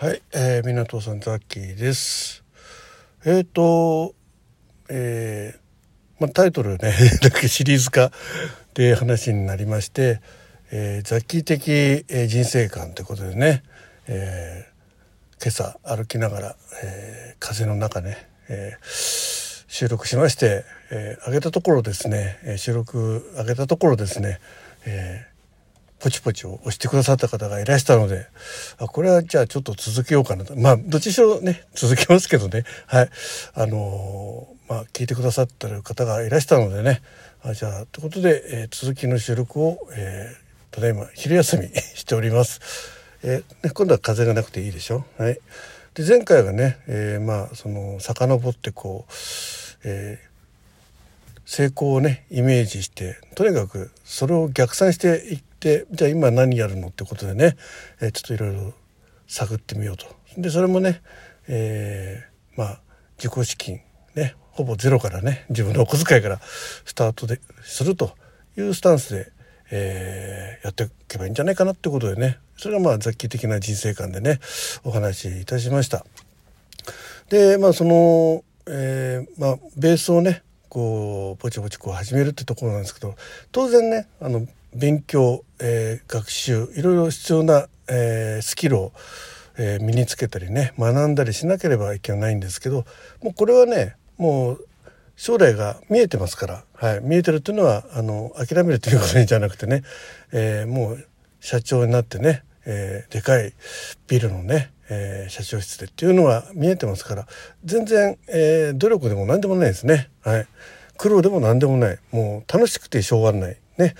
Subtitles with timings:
[0.00, 2.44] はい、えー、港さんザッキーです。
[3.24, 4.14] えっ、ー、と、
[4.88, 8.12] えー、まあ、タイトルね、 だけシリーズ化
[8.74, 10.20] で話になりまして、
[10.70, 13.64] えー、ザッキー的、えー、人生観ということでね、
[14.06, 24.38] えー、今朝歩きながら、えー、風の中ね、えー、収録しまして、えー、上げたところですね、収録上げたところですね、
[24.86, 25.37] えー
[26.00, 28.26] ポチポチを押してくださった方がいらしたので、
[28.78, 30.54] あ、これはじゃあちょっと続けようかなと。
[30.56, 32.64] まあ、どっちにしろね、続けますけどね。
[32.86, 33.10] はい。
[33.54, 37.02] あのー、まあ、聞いてくださってる方がいらしたのでね。
[37.42, 42.60] あじゃあ、ということで、えー、続きの収録を、えー、ただいま昼休み しております。
[43.22, 45.04] えね、今度は風がなくていいでしょ？
[45.18, 45.38] はい。
[45.94, 49.12] で、前回はね、え、まあ、その、遡ってこう、
[49.84, 50.18] え
[51.48, 56.88] 成功をねイメージしてとにかくそれを逆算していってじゃあ今何やるの？
[56.88, 57.56] ってことでね、
[58.00, 58.72] えー、ちょっといろいろ
[59.26, 60.06] 探ってみようと。
[60.36, 61.02] でそれもね、
[61.48, 62.80] えー、まあ
[63.18, 63.80] 自己資金
[64.14, 68.12] ねほぼゼロからね自分のお小遣いからスタートですると
[68.56, 69.32] いうスタンスで、
[69.72, 74.38] えー、やっていけばいいんじゃないかなってことでねそれがまあ雑記的な人生観でね
[74.84, 76.06] お話しいたしました。
[77.30, 83.16] でまあその、えー、まあベースをねこうぼちぼちこう始めるってところなんですけど
[83.50, 88.92] 当然ねあの勉強、えー、学習いろいろ必要な、えー、スキルを、
[89.58, 92.84] えー、身につけたりね学んだりしなければいけないんですけど
[93.22, 94.64] もうこれはねもう
[95.16, 99.82] 将来が見えてますから、はい、見えてるっていうのはあの諦めるということじゃなくてね、
[100.32, 101.06] えー、もう
[101.40, 103.52] 社長になってね、えー、でかい
[104.06, 107.26] ビルのねえー、社長室でっていうのは見えてますから
[107.64, 110.08] 全然、えー、努力でも何でもないですね。
[110.22, 110.46] はい、
[110.96, 113.94] 苦労でも何でもないもう楽しくてしょうがないね。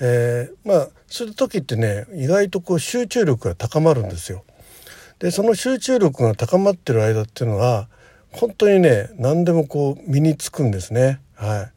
[0.00, 4.44] えー、まあそういう時ってね意外とこう集中力が高まるんですよ。
[5.18, 7.88] でその集中力が高まってる間っていうのは
[8.32, 11.20] 本当にね何でもこう身につくんですね。
[11.34, 11.74] はい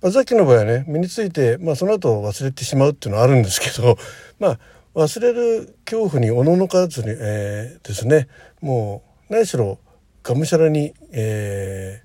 [0.00, 3.96] まあ、さっきの場合はね身について、まあ、その後忘れてしまうっていうのはあるんですけど
[4.38, 4.58] まあ
[4.94, 8.28] 忘れる恐怖におののかずに、えー、ですね
[8.60, 9.78] もう何しろ
[10.22, 12.02] がむしゃらに、え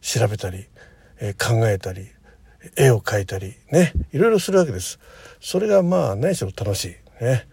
[0.00, 0.66] ー、調べたり、
[1.20, 2.08] えー、考えたり
[2.76, 4.98] 絵を描いたりねいろいろするわけです。
[5.40, 7.46] それがまあ何しろ楽しいね。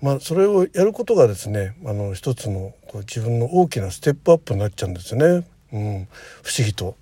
[0.00, 5.46] まあそれをやることがですねあの一つのこう自分の大きなステップアップになっちゃうんですよね。
[5.72, 6.08] うん、
[6.42, 6.96] 不思議と。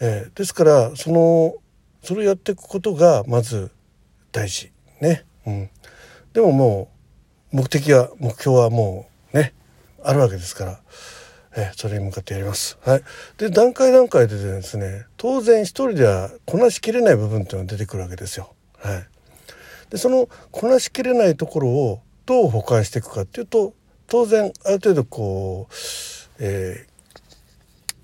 [0.00, 1.54] えー、ですからその
[2.02, 3.70] それをやっていくことがまず
[4.32, 5.24] 大事ね。
[5.46, 5.70] うん
[6.32, 6.88] でもも
[7.52, 9.54] う目的は目標はもうね
[10.02, 10.80] あるわけですから、
[11.56, 12.78] えそれに向かってやります。
[12.84, 13.02] はい、
[13.38, 18.52] で段階段階でですね当然一人ではこなしきれない部分っていうのが出てくるわけですよ。
[18.78, 19.06] はい、
[19.90, 23.72] でそのこなしきれないところをどう補完していくかっていうと
[24.06, 25.74] 当然ある程度こう、
[26.40, 27.14] えー、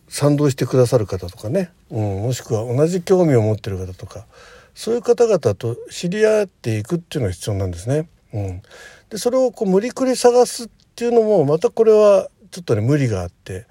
[0.09, 4.27] 賛同してくださる方とかね、うん、もしくは同じ興味を持ってる方とか
[4.75, 8.09] そういう方々と知り合っていくっていうのが必要なんですね。
[8.33, 8.63] うん、
[9.11, 13.67] でそれをこう無理くり探すっていうのもまたこれはちょっとね無理があって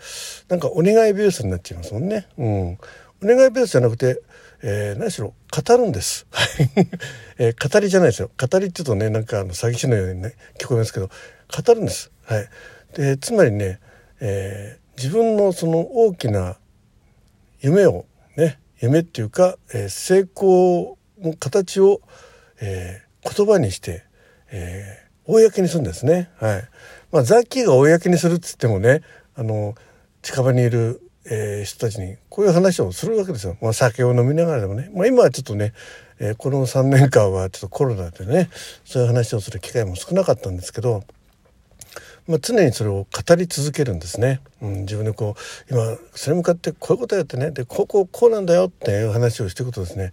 [0.47, 2.27] なんかお願いベースになっちゃいますもんね。
[2.37, 2.77] うん、お
[3.23, 4.21] 願いベースじゃなくて、
[4.61, 6.27] えー、何しろ語るんです、
[7.37, 12.11] えー、語りじゃないですよ語りって言うとねなんかあの詐欺師のようにね聞こえますけど語るんです。
[12.23, 12.49] はい、
[12.95, 13.79] でつまりね、
[14.19, 16.57] えー、自分のその大きな
[17.61, 22.01] 夢をね夢っていうか、えー、成功の形を、
[22.61, 24.03] えー、言葉にして
[24.51, 26.29] えー、公にするんですね。
[26.39, 26.63] はい。
[27.11, 29.01] まあ、ザッキーが公にするっつってもね、
[29.35, 29.75] あの、
[30.21, 33.55] 近場にいる、えー、人たちにこういう話をするわけですよ。
[33.61, 34.89] まあ、酒を飲みながらでもね。
[34.93, 35.73] まあ、今はちょっとね、
[36.19, 38.49] えー、この3年間はちょっとコロナでね、
[38.83, 41.03] そういう話をする機会も少なかったんですけど、
[42.27, 44.41] まあ、常にそれを語り続けるんですね。
[44.61, 45.35] うん、自分でこ
[45.69, 50.11] う、今、それ向かってこういうことやってね、で、こうここうなんだよっていう話をしていくとですね、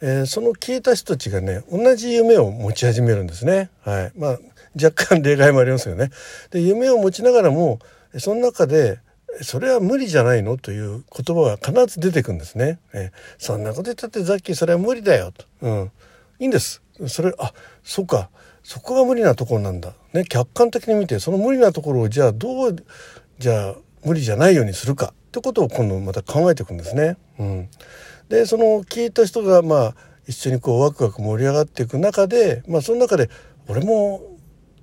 [0.00, 3.70] えー、その聞いた人たちがね同じ夢を持ち始めるんですね。
[3.80, 4.38] はいまあ、
[4.80, 6.10] 若干例外もありますよね。
[6.50, 7.78] で夢を持ちながらも
[8.18, 9.00] その中で
[9.42, 12.78] それは無理じゃないのという言葉が必ず出てくるんですね。
[12.94, 15.44] え、そんなこと言ったってザッキーそれは無理だよと。
[15.62, 15.92] うん、
[16.38, 16.82] いいんです。
[17.06, 17.52] それあ
[17.82, 18.30] そうか
[18.62, 19.92] そこが無理なところなんだ。
[20.12, 22.76] ね客観的に見てその無理なところをじゃあどう
[23.38, 23.74] じゃあ
[24.04, 27.16] 無理じゃないようにするかってことを今度また考えていくんですね。
[27.38, 27.68] うん
[28.28, 29.94] でその聞いた人がまあ
[30.26, 33.30] 一緒にこうワクワク盛り上がっていく中でまあその中で
[33.68, 34.35] 俺も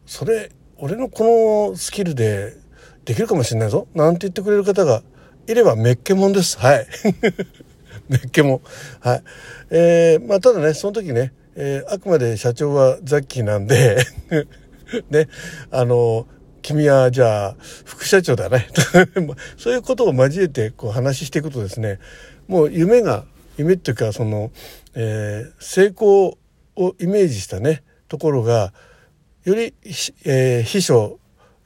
[0.05, 2.55] それ俺のこのスキルで
[3.05, 3.87] できるかもしれないぞ。
[3.93, 5.01] なんて言ってくれる方が
[5.47, 6.57] いればめっけもんです。
[6.59, 6.87] はい。
[8.09, 8.61] めっけもん
[9.01, 9.23] はい。
[9.69, 13.97] えー、まあただねその時ね、えー、あくまで社長はザッキーなんで
[15.09, 15.27] ね
[15.71, 16.27] あの
[16.61, 17.55] 君はじゃあ
[17.85, 18.67] 副社長だね。
[19.57, 21.99] そういうことを交えてこう話していくとですね
[22.47, 23.25] もう夢が
[23.57, 24.51] 夢っていうかその、
[24.95, 26.37] えー、成功
[26.75, 28.73] をイメージしたねところが
[29.45, 29.73] より、
[30.25, 31.19] えー、秘書、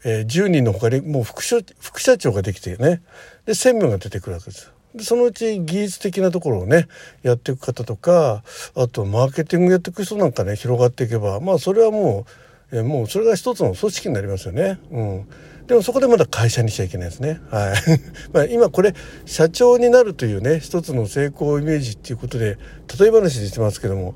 [0.03, 3.01] えー、10人のほかにもう副社副社長ができてね
[3.45, 6.87] で専務が出てくるわけですでそのうち技術的なところをね
[7.21, 8.43] やっていく方とか
[8.75, 12.25] あとマーケティングやっていく人なんかね広がっていけばまあそれはも
[12.71, 14.79] う、えー、もうそれが一つの組織になりますよね。
[14.91, 15.27] うん
[15.67, 17.41] でもそこでまだ会社にしちゃいけないですね。
[17.51, 17.99] はい。
[18.31, 18.93] まあ今これ
[19.25, 22.57] 社長になるというね一つの成功イメージっていうことで
[22.97, 24.15] 例え話で言ってますけども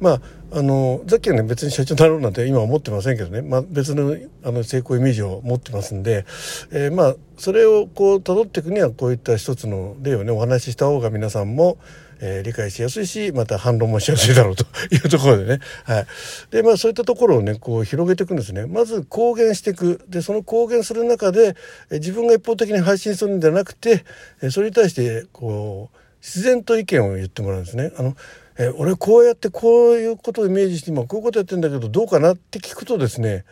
[0.00, 0.20] まあ
[0.54, 4.14] あのさっきはね別に社長になろうなんて今思ってませんけどね、まあ、別の
[4.44, 6.26] あの成功イメージを持ってますんで、
[6.70, 11.78] えー、まあそれをこう辿っていくにはこういった一つの例をねお話しした方が皆さんも、
[12.20, 14.64] えー、理解しやすいしまた反論もしやすいだろうと
[14.94, 16.06] いうところでね、はい、
[16.50, 18.66] でまあそういったところをねこう広げていくんですね。
[18.66, 20.04] まず公言していく。
[20.08, 21.56] でその公言する中で、
[21.90, 24.04] えー、自分が一方的に配信するんじゃなくて、
[24.42, 27.90] えー、それに対してこう自然と意見を言ってもらうんですね。
[27.96, 28.14] あの
[28.62, 33.44] え俺こうやってこういうことをイメージして今こういうことやってんだけどどうかなって聞くとですね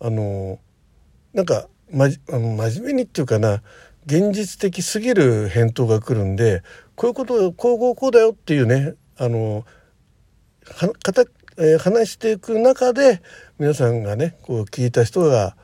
[0.00, 0.58] あの
[1.34, 3.62] なんか、ま、あの真面目にっていうかな
[4.06, 6.62] 現実的すぎる返答が来るんで
[6.96, 9.64] こういうことこうこうこうだよっていうねあの
[10.64, 11.22] はかた、
[11.58, 13.22] えー、話していく中で
[13.60, 15.56] 皆さんがねこう聞いた人が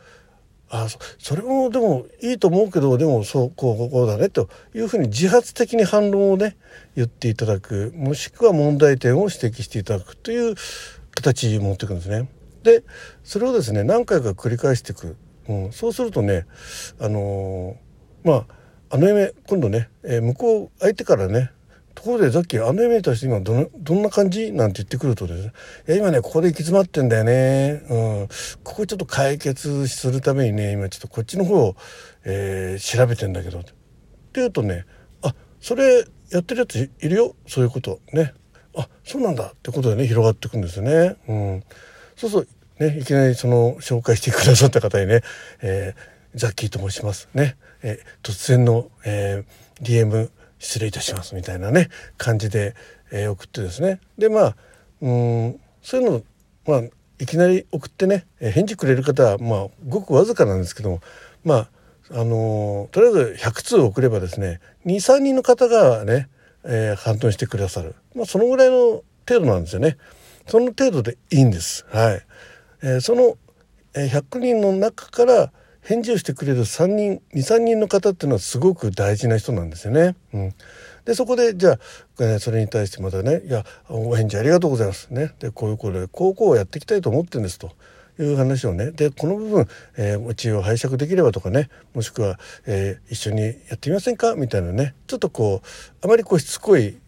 [0.74, 0.88] あ
[1.18, 6.56] それもでもいいと思うけどでもそうこうこうだねというふうに自発的に反論をね
[6.96, 10.54] 言っていただくもしくは問題点を指摘していただくという
[11.14, 12.26] 形に持っていくんですね。
[12.62, 12.84] で
[13.22, 15.16] それをですね何回か繰り返していく、
[15.46, 16.46] うん、そうするとね
[16.98, 18.46] あのー、まあ
[18.94, 21.50] あの夢今度ね、えー、向こう相手からね
[21.94, 24.52] ところでさっきあの夢に対して今どどんな感じ？
[24.52, 25.52] なんて言ってくるとですね。
[25.88, 28.28] いや今ねここで行き詰まってんだよね、うん、
[28.64, 31.76] ここちょっと解決するためにね今ちょっとこっちの方を、
[32.24, 33.60] えー、調べてんだけど。
[33.60, 33.72] って
[34.34, 34.86] 言うとね
[35.22, 37.36] あそれやってるやついるよ。
[37.46, 38.34] そういうことね。
[38.74, 39.48] あそうなんだ。
[39.48, 41.16] ってことでね広がっていくんですよね。
[41.28, 41.64] うん、
[42.16, 42.48] そうそう。
[42.80, 45.20] ねいきなりその紹介してくださった方にね、
[45.60, 50.30] えー、ザッキーと申しますね、えー、突然の、えー、DM
[50.62, 52.74] 失礼いたしますみたいなね感じで、
[53.10, 54.00] えー、送ってですね。
[54.16, 54.56] でまあ
[55.00, 56.22] うんそういうの
[56.66, 56.82] まあ
[57.18, 61.00] いきなり送ってね、え、返事くれる方はまあごくわずかなんですけども
[61.44, 61.68] まあ
[62.12, 66.28] あのー、とりあえず100通送ればですね23人の方がね、
[66.64, 69.98] えー、反応してくださる、まあ、そのぐらいの程度なんですよね。
[70.46, 71.86] その程度でいいんです。
[71.88, 72.22] はい、
[72.82, 73.36] えー、その
[73.94, 80.14] 100人の中から返事をしてくれる3人23人の方っていうのはすごく大事な人なんですよね。
[80.32, 80.54] うん、
[81.04, 81.78] でそこでじゃ
[82.18, 87.72] あ、それに対してまたね「いやお返事ありがとうございます」ねでこういうこれこうこうやっていきたいと思ってるんですと。
[88.20, 94.34] いう話をねでこの部分、えー、うちを拝借できればとかねもしくは、えー、一緒にやってみませんか？
[94.34, 95.66] みたいなねちょっとこう
[96.04, 96.98] あまりこうしつこい、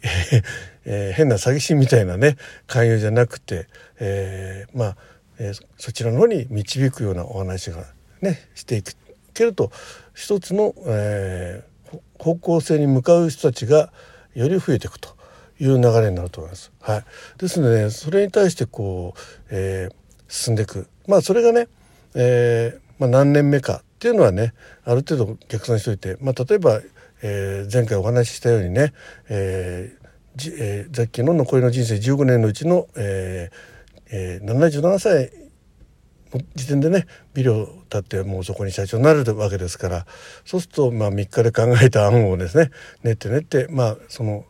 [0.87, 2.37] えー、変な詐欺師みたいなね
[2.67, 3.67] 勧誘じゃなくて、
[4.01, 4.97] えー、まあ、
[5.39, 7.85] えー、そちらの方に導くようなお話が
[8.25, 8.95] ねしていく
[9.35, 9.71] けると
[10.15, 13.93] 一つの、えー、方向性に向かう人たちが
[14.35, 15.11] より増えていくと
[15.61, 16.73] いう流れになると思います。
[16.81, 17.05] はい、
[17.39, 19.95] ですので、ね、それに対してこう、えー、
[20.29, 21.69] 進んでいくまあそれがね、
[22.15, 24.55] えーまあ、何年目かっていうのはね
[24.85, 26.81] ある程度逆算しておいて、まあ、例えば、
[27.23, 28.93] えー、前回お話ししたようにね、
[29.29, 30.05] えー
[30.37, 33.75] じえー、ザッキーの残りの人生15年のうちの、えー
[34.11, 35.31] えー、77歳
[36.55, 40.07] 時点でねビルを建ってもうそこに社長になるわけですから
[40.45, 42.71] そうするとまあ3日で考えた案をですね
[43.03, 44.45] 練って練ってまあその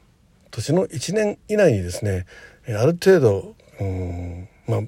[0.50, 2.26] 年の1年以内にですね
[2.68, 4.80] ある程度うんまあ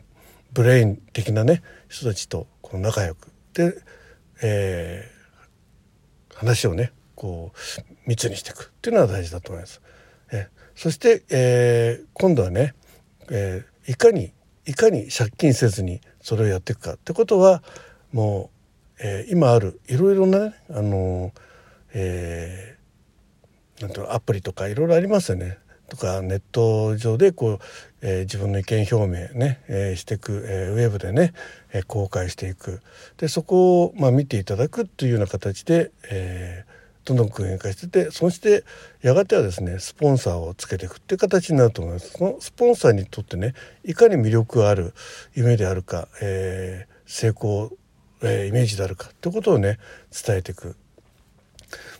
[0.53, 3.77] ブレイン的なね人たちとこう仲良くで、
[4.43, 9.81] えー、話をねこう密にしていくっていうのは大事だと思います。
[10.33, 12.75] えそして、えー、今度はね、
[13.31, 14.33] えー、いかに
[14.67, 17.63] いかに借金せずにそれをやっていくかってことは
[18.13, 18.51] も
[18.99, 21.33] う、えー、今あるいろいろなねあの、
[21.95, 25.59] えー、なんていうのアプリとかいろいろありますよね。
[25.89, 27.59] とかネット上でこう、
[28.03, 31.33] えー、自分の意見表明ね、えー、していく、えー、ウェブでね、
[31.73, 32.81] えー、公開していく
[33.19, 36.76] でそこを、まあ、見ていただくというような形で、えー、
[37.07, 38.65] どんどん具現化しててそして
[39.01, 42.11] やがてはですねスポンサーをつけていくっていう形になると思います。
[42.11, 44.93] そのスポンサーにとってねいかに魅力ある
[45.35, 47.71] 夢であるか、えー、成功、
[48.23, 49.79] えー、イメージであるかってことをね
[50.11, 50.77] 伝えていく。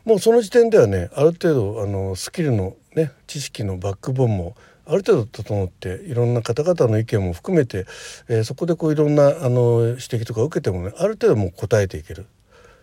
[0.05, 7.87] もうその時点ではねある程度あのスキルのね知識のバックボーンもある程度整っていろんな方々の意見も含めて、
[8.29, 12.27] えー、そこでこういろんなあの指摘とか受けてもねある程度もう答えていける、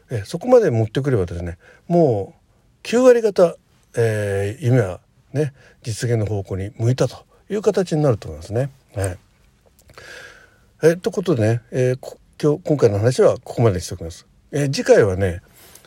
[0.10, 1.58] え、そこまで持ってくればですね
[1.88, 2.34] も
[2.84, 3.56] う9割方、
[3.96, 5.00] えー、夢は
[5.34, 8.70] ね実現の方向に向いたという形になると思いますね。
[8.96, 9.18] はい、
[10.84, 14.28] え、ということでね、えー、今日今回の話はここまでにしておきます。
[14.52, 15.42] えー、次回はね、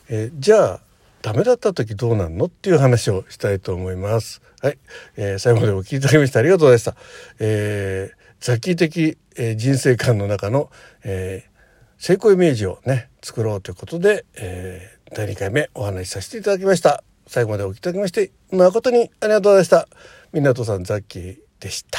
[0.09, 0.81] えー、じゃあ
[1.23, 4.41] ダメだった時どうなんのっていう話をしたいと思います。
[4.63, 4.79] はい、
[5.17, 6.97] えー、最後までお聞きいただきましてありがとうございました。
[7.41, 10.71] えー、ザキ的、えー、人生観の中の、
[11.05, 11.56] えー、
[11.99, 17.03] 成功イメージをね作ろうということで、えー、第2回目お話しさせていただきました。
[17.27, 19.89] 最後までお聞きいただきまして誠にありがとうございました。
[20.33, 21.99] みなとさんザッキーでした。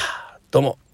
[0.51, 0.86] どうも。